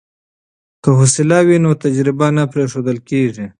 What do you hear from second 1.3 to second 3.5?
وي نو تجربه نه پریښودل کیږي.